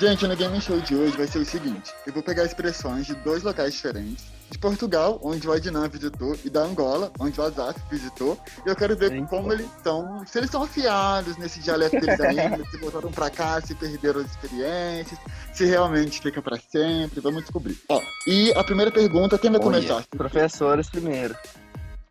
[0.00, 3.14] Gente, no Game Show de hoje vai ser o seguinte: eu vou pegar expressões de
[3.16, 4.24] dois locais diferentes.
[4.50, 8.36] De Portugal, onde o Adnan visitou, e da Angola, onde o Azaf visitou.
[8.66, 9.26] E eu quero ver Sim.
[9.26, 13.60] como eles estão, se eles estão afiados nesse dialeto deles ainda, se voltaram pra cá,
[13.60, 15.20] se perderam as experiências,
[15.52, 17.20] se realmente fica pra sempre.
[17.20, 17.78] Vamos descobrir.
[17.88, 20.02] Ó, e a primeira pergunta, quem vai começar?
[20.10, 21.36] Professores primeiro.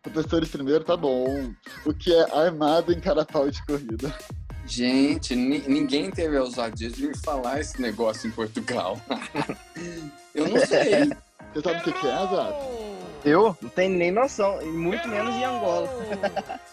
[0.01, 1.51] Professores primeiro, tá bom.
[1.85, 4.13] O que é armado em carapau de corrida?
[4.65, 8.99] Gente, ninguém teve a ousadia de me falar esse negócio em Portugal.
[10.33, 11.09] Eu não sei.
[11.53, 12.53] Você sabe o que, que é, Azar?
[13.25, 13.57] Eu?
[13.61, 15.89] Não tenho nem noção, e muito menos em Angola.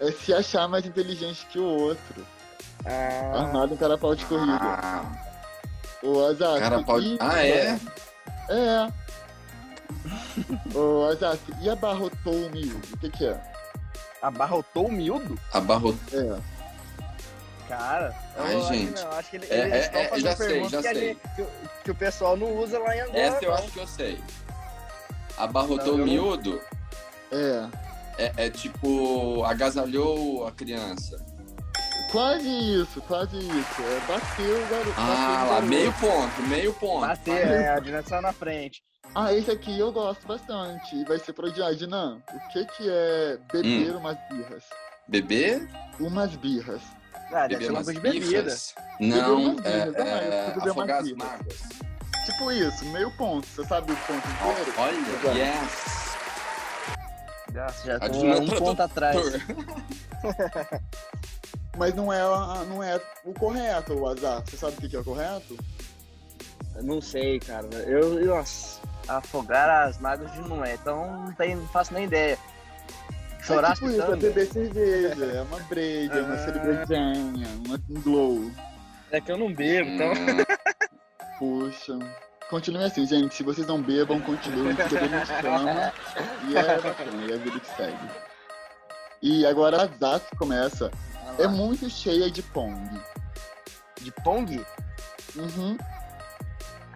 [0.00, 2.24] É se achar mais inteligente que o outro.
[2.84, 3.40] Ah.
[3.40, 4.56] Armado em carapau de corrida.
[4.60, 5.04] Ah.
[6.04, 6.60] O Azar.
[6.60, 7.16] Carapau de...
[7.18, 7.80] Ah, é?
[8.48, 8.88] É.
[10.74, 12.88] Ô, Azaf, e abarrotou o miúdo?
[12.94, 13.40] O que que é?
[14.22, 15.38] Abarrotou o miúdo?
[15.52, 16.20] Abarrotou.
[16.20, 16.58] É.
[17.68, 19.00] Cara, Ai, eu gente.
[19.00, 21.08] Não, acho que ele, é, eles é, é, já sei, já que sei.
[21.08, 21.46] Gente, que,
[21.84, 23.18] que, o pessoal não usa lá em Angola.
[23.18, 23.58] Essa eu não.
[23.58, 24.18] acho que eu sei.
[25.36, 26.60] Abarrotou o miúdo?
[27.30, 27.68] É.
[28.18, 28.32] é.
[28.46, 31.22] É tipo, agasalhou a criança.
[32.10, 33.82] Quase isso, quase isso.
[33.82, 34.94] É, bateu, garoto.
[34.96, 37.06] Ah, lá, meio ponto, meio ponto.
[37.06, 38.82] Bateu, é, a direção na frente.
[39.14, 40.96] Ah, esse aqui eu gosto bastante.
[40.96, 42.22] E vai ser pro Adnan.
[42.32, 43.98] O que que é beber hum.
[43.98, 44.64] umas birras?
[45.08, 45.68] Beber?
[45.98, 46.82] Umas birras.
[47.32, 48.56] Ah, beber umas de bebida.
[49.00, 51.58] Não, birras, é, é, é afogar as mágoas.
[52.26, 53.46] Tipo isso, meio ponto.
[53.46, 54.74] Você sabe o ponto inteiro?
[54.76, 55.98] Olha, yes.
[57.54, 59.16] Nossa, já tô um ponto atrás.
[61.76, 62.20] Mas não é,
[62.66, 64.42] não é o correto, o azar.
[64.44, 65.56] Você sabe o que é o correto?
[66.74, 67.66] Eu não sei, cara.
[67.86, 72.38] Eu, nossa, afogar as mágoas de não é, então não, tem, não faço nem ideia.
[73.40, 76.38] Chorar é tipo isso, é beber cerveja, é uma breja, é uma ah.
[76.38, 77.48] cervejinha,
[77.88, 78.50] um glow.
[79.10, 80.12] É que eu não bebo, então.
[81.38, 81.98] Puxa.
[82.50, 83.34] Continue assim, gente.
[83.34, 85.92] Se vocês não bebam, continuem, porque a gente chama.
[86.48, 88.10] E é bacana, e é a vida que segue.
[89.22, 90.90] E agora a Zaf começa.
[91.14, 93.00] Ah É muito cheia de pong.
[94.00, 94.64] De Pong?
[95.36, 95.76] Uhum.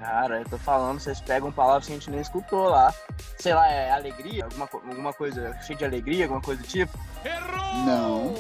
[0.03, 2.93] Cara, eu tô falando, vocês pegam palavras que a gente nem escutou lá.
[3.39, 4.45] Sei lá, é alegria?
[4.45, 6.99] Alguma, alguma coisa cheia de alegria, alguma coisa do tipo?
[7.87, 8.35] Não.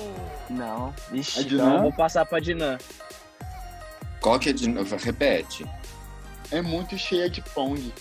[0.50, 0.92] Não.
[1.12, 1.62] Ixi, A Dinan?
[1.62, 2.78] então eu vou passar pra Dinan.
[4.20, 4.96] Qual que é de novo?
[4.96, 5.64] Repete.
[6.50, 7.94] É muito cheia de pong.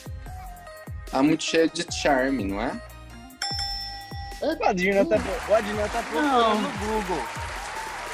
[1.13, 2.71] Ah, muito cheia de charme, não é?
[4.41, 7.24] O Adina tá, o Adina tá procurando no Google.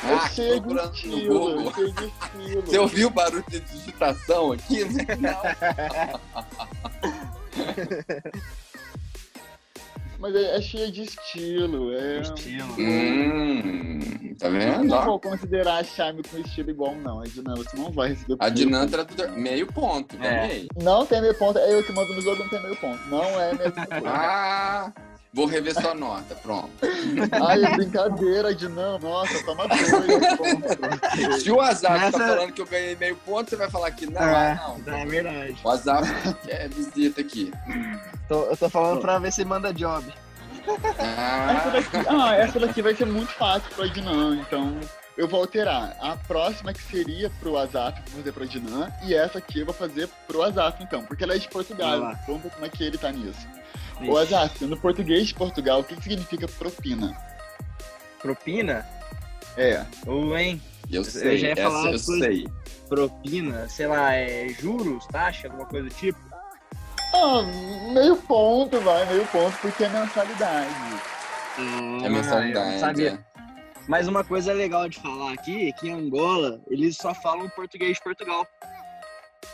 [0.04, 1.74] É Ah, de estilo.
[1.74, 2.62] Cheia de estilo.
[2.66, 4.84] Você ouviu o barulho de digitação aqui?
[4.86, 5.06] né?
[10.20, 11.94] Mas é, é cheia de estilo.
[11.94, 12.22] É...
[12.22, 12.74] Estilo.
[12.80, 14.84] Hum, tá Eu vendo?
[14.86, 17.24] não vou considerar charme com estilo igual, não.
[17.24, 18.54] Edna, você não vai receber A ponto.
[18.56, 20.20] Dinantra meio ponto, É.
[20.48, 20.68] ganhei.
[20.82, 21.60] Não tem meio ponto.
[21.60, 23.00] É eu que mando no jogo, não tem meio ponto.
[23.10, 23.74] Não é a coisa.
[24.08, 24.92] Ah,
[25.38, 26.72] vou rever sua nota, pronto.
[27.48, 28.98] Ai, é brincadeira, Edna.
[28.98, 29.92] Nossa, toma dois
[30.36, 31.42] pontos.
[31.44, 34.08] Se o Azaf Nessa- tá falando que eu ganhei meio ponto, você vai falar que
[34.08, 34.60] não, É.
[34.60, 34.98] ah, não.
[34.98, 35.56] É verdade.
[35.64, 36.12] O Azaf
[36.44, 37.54] quer visita aqui.
[38.28, 40.12] Tô- eu tô falando pra ver se manda job.
[40.68, 44.78] Essa Ah, daqui, ah, essa daqui vai ser muito fácil pro Ednan, então
[45.18, 45.96] eu vou alterar.
[46.02, 49.66] A próxima que seria pro Azaf, eu vou fazer pro Ednan, e essa aqui eu
[49.66, 52.14] vou fazer pro Azaf, então, porque ela é de Portugal.
[52.28, 53.48] Vamos ver como é que ele tá nisso.
[54.08, 57.18] Ô Azaf, no português de Portugal, o que, que significa propina?
[58.22, 58.86] Propina?
[59.56, 59.84] É.
[60.06, 60.62] Ou, hein?
[60.92, 62.48] eu Eu sei, já ia falar eu sei.
[62.88, 66.20] Propina, sei lá, é juros, taxa, alguma coisa do tipo?
[67.14, 67.42] Ah,
[67.94, 70.70] meio ponto, vai, meio ponto, porque é mensalidade.
[71.58, 72.74] Ah, É mensalidade.
[72.74, 73.12] eu sabia.
[73.34, 73.40] é.
[73.88, 77.94] Mas uma coisa legal de falar aqui é que em Angola eles só falam português
[77.98, 78.46] de Portugal.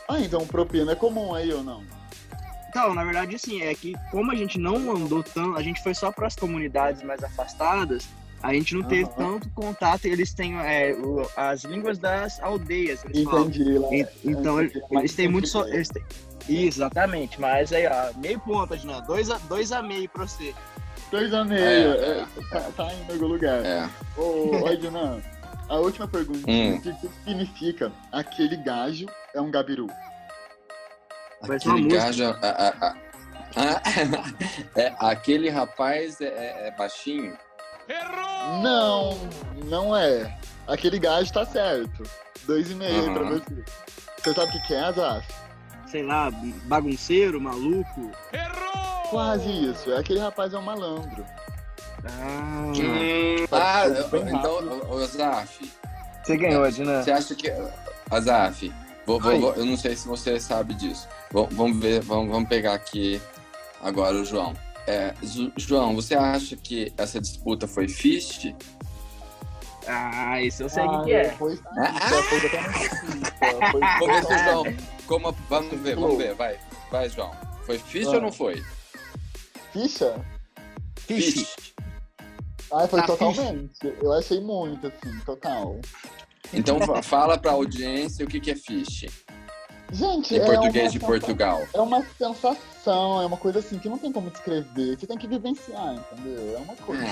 [0.09, 1.83] Ah, então propina é comum aí ou não?
[2.75, 5.93] Então, na verdade, sim, é que como a gente não andou tão, a gente foi
[5.93, 8.07] só para as comunidades mais afastadas,
[8.41, 10.05] a gente não teve tanto contato.
[10.05, 13.05] Eles têm é, o- as línguas das aldeias.
[13.05, 13.41] Eles falam.
[13.45, 13.77] Entendi.
[13.77, 15.47] Lá, En- Então, é, eles, têm muito.
[15.47, 16.03] So, eles têm-
[16.49, 19.01] Exatamente, mas aí, ó, meio ponto, Adnan.
[19.03, 20.53] Dois a, dois a meio pra você.
[21.11, 23.63] Dois a meio, É, é, tá, tá em algum lugar.
[23.63, 23.87] É.
[24.17, 25.21] Ô, ô Ednan,
[25.69, 26.49] a última pergunta.
[26.49, 26.75] Hum.
[26.75, 29.87] O que, que significa aquele gajo é um gabiru?
[31.43, 31.95] Aquele música.
[32.03, 32.25] gajo.
[32.25, 32.95] ah, ah, ah.
[33.55, 33.81] Ah,
[34.75, 37.37] é, aquele rapaz é, é- é baixinho?
[38.63, 39.17] Não,
[39.65, 40.35] não é.
[40.67, 42.03] Aquele gajo tá certo.
[42.45, 43.13] Dois e meio Aham.
[43.13, 43.63] pra você.
[44.17, 45.27] Você sabe o que, que é, Azaf?
[45.87, 46.31] Sei lá,
[46.65, 48.09] bagunceiro, maluco.
[49.09, 49.91] Quase isso.
[49.91, 51.23] É aquele rapaz é um malandro.
[52.05, 52.71] Ah,
[53.51, 54.57] Ah, ser bem então,
[55.03, 55.71] Azaf,
[56.23, 57.03] você ganhou, Adnan.
[57.03, 57.53] você acha que.
[58.09, 58.73] Azaf,
[59.05, 61.07] vou- vou- vou- eu não sei se você sabe disso.
[61.31, 63.21] Vamos, vamos ver, vamos, vamos pegar aqui
[63.81, 64.53] agora o João.
[64.87, 65.13] É,
[65.57, 68.53] João, você acha que essa disputa foi fish?
[69.87, 71.29] Ah, isso eu sei Ah, que, que é.
[71.31, 71.93] Foi sim, Ah!
[72.29, 72.49] foi sim,
[73.71, 74.63] foi Vamos ver João.
[75.07, 76.57] Como, vamos ver, vamos ver, vai.
[76.91, 77.31] Vai, João.
[77.65, 78.11] Foi fish Ah.
[78.11, 78.63] ou não foi?
[79.71, 80.15] Ficha?
[80.97, 81.73] Fish.
[82.71, 83.71] Ah, foi Tá totalmente.
[84.01, 85.79] Eu achei muito, assim, total.
[86.53, 89.05] Então fa- fala pra audiência o que, que é fish
[89.93, 91.67] Gente, em é português uma de Portugal.
[91.71, 94.97] É uma sensação, é uma coisa assim que não tem como descrever.
[94.97, 96.55] Você tem que vivenciar, entendeu?
[96.55, 97.03] É uma coisa.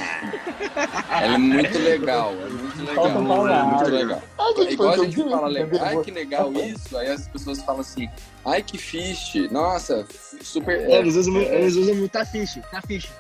[1.22, 2.96] Ela é muito legal, é muito legal.
[2.96, 4.22] Faltam É muito legal.
[4.22, 7.82] Gente, foi Igual a gente fala, legal, ai que legal isso, aí as pessoas falam
[7.82, 8.10] assim,
[8.44, 10.08] ai que fish, nossa,
[10.42, 13.12] super, É, é, eles, usam, eles usam muito tá fish, tá fish,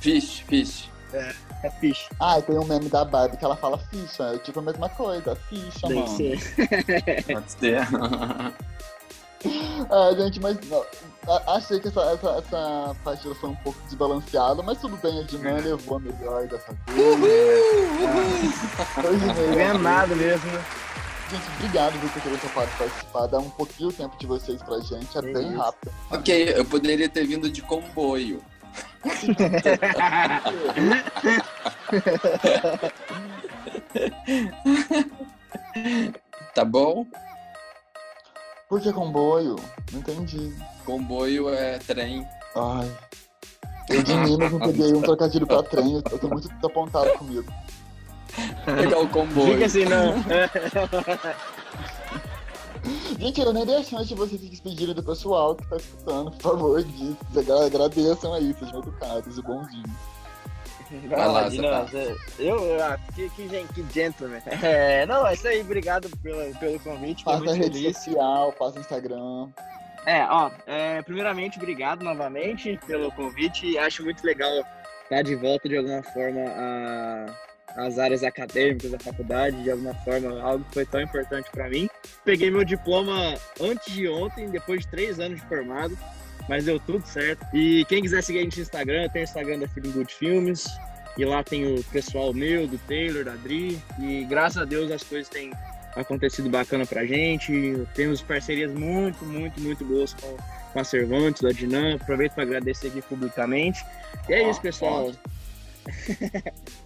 [0.00, 0.90] fish, fish.
[1.62, 2.08] Tá fish.
[2.20, 4.22] Ah, tem um meme da Barbie que ela fala ficha.
[4.34, 6.16] É tipo a mesma coisa, ficha, Deve mano.
[6.16, 6.38] ser.
[7.32, 7.78] Pode ser.
[9.90, 10.84] Ah, gente, mas não,
[11.48, 15.58] achei que essa, essa, essa partida foi um pouco desbalanceada, mas tudo bem, a Dinan
[15.58, 17.16] levou a melhor dessa vez.
[19.02, 19.54] Dois e Não meio.
[19.54, 20.50] ganha nada mesmo.
[21.30, 23.26] Gente, obrigado por terem topado participar.
[23.26, 25.58] Dá um pouquinho o tempo de vocês pra gente, é Que bem isso.
[25.58, 25.92] rápido.
[26.10, 28.42] ok, eu poderia ter vindo de comboio.
[36.54, 37.06] Tá bom?
[38.68, 39.56] Por que comboio?
[39.92, 40.54] Não entendi.
[40.84, 42.26] Comboio é trem.
[42.56, 42.90] Ai.
[43.88, 47.52] Eu de Minas não peguei um trocadilho pra trem, eu tô muito apontado comigo.
[48.64, 49.52] Pegar o comboio.
[49.52, 50.14] Fica assim, não.
[53.18, 56.30] Gente, eu nem dei a chance de vocês se despedirem do pessoal que tá escutando,
[56.32, 56.84] por favor.
[57.36, 59.90] Agra- Agradeçam aí, sejam educados e bonzinhos.
[61.08, 64.40] Vai lá, Adnan, Zé Eu, ah, que, que, que gentleman.
[64.62, 67.96] É, não, é isso aí, obrigado pelo, pelo convite, Passa a rede feliz.
[67.96, 69.48] social, o Instagram.
[70.06, 73.78] É, ó, é, primeiramente, obrigado novamente pelo convite.
[73.78, 74.50] Acho muito legal
[75.04, 77.26] estar de volta de alguma forma a,
[77.76, 81.88] às áreas acadêmicas da faculdade, de alguma forma, algo que foi tão importante para mim.
[82.24, 85.96] Peguei meu diploma antes de ontem, depois de três anos de formado,
[86.48, 87.44] mas deu tudo certo.
[87.52, 90.14] E quem quiser seguir a gente no Instagram, eu tenho o Instagram da Feeling Good
[90.14, 90.66] Filmes,
[91.16, 95.02] e lá tem o pessoal meu, do Taylor, da Dri, e graças a Deus as
[95.02, 95.52] coisas têm
[95.96, 97.52] acontecido bacana pra gente.
[97.94, 100.36] Temos parcerias muito, muito, muito boas com,
[100.72, 101.96] com a Cervantes, da Dinam.
[101.96, 103.84] Aproveito para agradecer aqui publicamente.
[104.28, 105.12] E é isso, pessoal.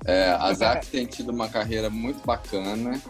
[0.05, 3.01] É, a Zap tem tido uma carreira muito bacana.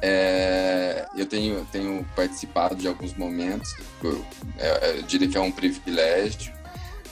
[0.00, 4.24] É, eu tenho, tenho participado de alguns momentos, eu,
[4.58, 6.52] é, eu diria que é um privilégio.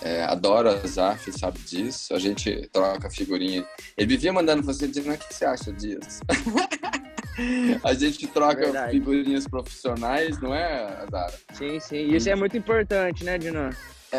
[0.03, 2.15] É, adoro a Zaf, sabe disso.
[2.15, 3.67] A gente troca figurinha.
[3.97, 6.21] Ele vivia mandando você dizendo: o que você acha disso?
[7.83, 8.93] a gente troca Verdade.
[8.93, 11.35] figurinhas profissionais, não é, Zara?
[11.55, 12.15] Sim, sim.
[12.15, 13.71] Isso é muito importante, né, Dinan?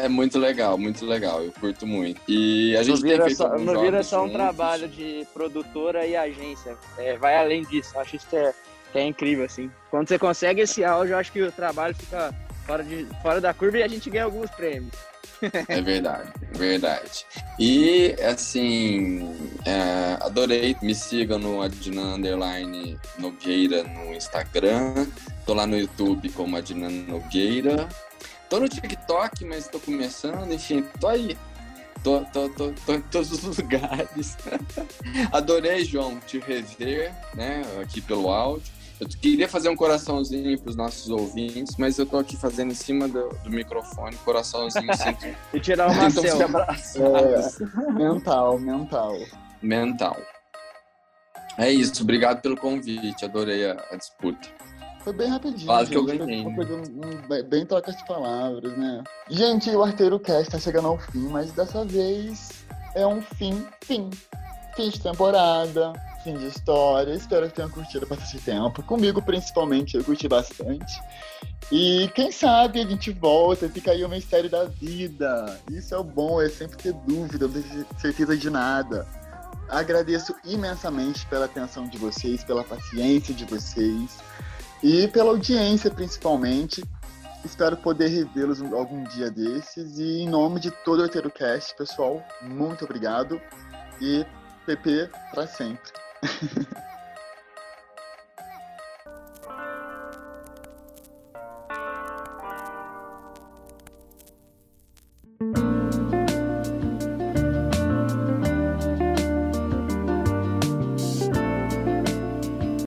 [0.04, 1.44] É muito legal, muito legal.
[1.44, 2.22] Eu curto muito.
[2.28, 6.16] E a gente não vira tem feito só, vira só um trabalho de produtora e
[6.16, 6.78] agência.
[6.98, 7.92] É, vai além disso.
[7.96, 8.54] Eu acho isso que é,
[8.92, 9.72] que é incrível, assim.
[9.90, 12.34] Quando você consegue esse áudio, eu acho que o trabalho fica
[12.66, 14.94] fora, de, fora da curva e a gente ganha alguns prêmios.
[15.68, 17.26] É verdade, verdade.
[17.60, 19.36] E, assim,
[19.66, 20.76] é, adorei.
[20.82, 25.06] Me sigam no Adnan Underline Nogueira no Instagram.
[25.46, 27.88] Tô lá no YouTube como Adnan Nogueira.
[28.50, 31.38] Tô no TikTok, mas tô começando, enfim, tô aí.
[32.04, 34.38] Tô, tô, tô, tô em todos os lugares.
[35.32, 38.72] Adorei, João, te rever, né, aqui pelo áudio.
[39.00, 42.76] Eu queria fazer um coraçãozinho para os nossos ouvintes, mas eu tô aqui fazendo em
[42.76, 45.36] cima do, do microfone, coraçãozinho sempre.
[45.54, 46.44] e tirar uma selfie.
[47.00, 49.16] É, mental, mental.
[49.62, 50.18] Mental.
[51.60, 54.48] É isso, obrigado pelo convite, adorei a, a disputa.
[55.08, 55.68] Foi bem rapidinho.
[55.68, 56.44] Quase que eu ganhei.
[56.44, 59.02] Foi, foi um, bem troca de palavras, né?
[59.30, 62.50] Gente, o Arteiro Cast tá chegando ao fim, mas dessa vez
[62.94, 64.10] é um fim, fim.
[64.76, 65.94] Fim de temporada,
[66.26, 67.14] fim de história.
[67.14, 68.84] Espero que tenham curtido bastante tempo.
[68.84, 71.02] Comigo, principalmente, eu curti bastante.
[71.72, 75.58] E quem sabe a gente volta, fica aí o mistério da vida.
[75.72, 79.08] Isso é o bom, é sempre ter dúvida, não ter certeza de nada.
[79.70, 84.28] Agradeço imensamente pela atenção de vocês, pela paciência de vocês
[84.84, 86.84] e pela audiência, principalmente.
[87.44, 89.98] Espero poder revê-los algum dia desses.
[89.98, 93.40] E em nome de todo o HeteroCast, pessoal, muito obrigado.
[94.02, 94.26] E
[94.66, 95.92] PP para sempre.